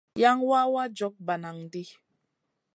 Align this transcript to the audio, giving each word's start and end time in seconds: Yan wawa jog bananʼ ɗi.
Yan 0.21 0.37
wawa 0.49 0.83
jog 0.97 1.15
bananʼ 1.25 1.61
ɗi. 1.71 1.83